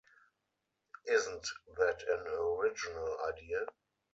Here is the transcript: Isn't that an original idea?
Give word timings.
Isn't 1.05 1.47
that 1.77 2.01
an 2.09 2.25
original 2.27 3.19
idea? 3.31 3.67